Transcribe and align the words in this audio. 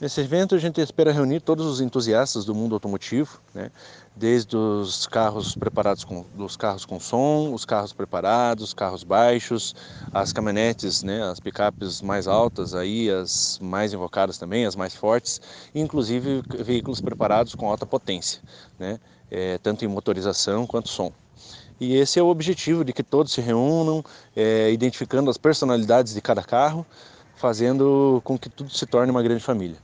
Nesse 0.00 0.22
evento 0.22 0.54
a 0.54 0.58
gente 0.58 0.80
espera 0.80 1.12
reunir 1.12 1.40
todos 1.40 1.66
os 1.66 1.78
entusiastas 1.78 2.46
do 2.46 2.54
mundo 2.54 2.74
automotivo, 2.74 3.38
né? 3.52 3.70
desde 4.16 4.56
os 4.56 5.06
carros 5.06 5.54
preparados 5.54 6.04
com 6.04 6.24
dos 6.34 6.56
carros 6.56 6.86
com 6.86 6.98
som, 6.98 7.52
os 7.52 7.66
carros 7.66 7.92
preparados, 7.92 8.64
os 8.64 8.72
carros 8.72 9.04
baixos, 9.04 9.74
as 10.10 10.32
caminhonetes, 10.32 11.02
né? 11.02 11.22
as 11.24 11.38
picapes 11.38 12.00
mais 12.00 12.26
altas, 12.26 12.74
aí 12.74 13.10
as 13.10 13.58
mais 13.60 13.92
invocadas 13.92 14.38
também, 14.38 14.64
as 14.64 14.74
mais 14.74 14.94
fortes, 14.94 15.38
inclusive 15.74 16.42
veículos 16.64 17.02
preparados 17.02 17.54
com 17.54 17.68
alta 17.68 17.84
potência, 17.84 18.40
né? 18.78 18.98
É, 19.30 19.58
tanto 19.58 19.84
em 19.84 19.88
motorização 19.88 20.66
quanto 20.66 20.88
som. 20.88 21.12
E 21.78 21.94
esse 21.94 22.18
é 22.18 22.22
o 22.22 22.28
objetivo 22.28 22.84
de 22.86 22.92
que 22.94 23.02
todos 23.02 23.32
se 23.32 23.42
reúnam, 23.42 24.02
é, 24.34 24.72
identificando 24.72 25.30
as 25.30 25.36
personalidades 25.36 26.14
de 26.14 26.22
cada 26.22 26.42
carro, 26.42 26.86
fazendo 27.36 28.20
com 28.24 28.38
que 28.38 28.48
tudo 28.48 28.70
se 28.70 28.86
torne 28.86 29.10
uma 29.10 29.22
grande 29.22 29.42
família. 29.42 29.76